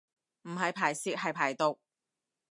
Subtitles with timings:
[0.45, 1.77] 唔係排泄係排毒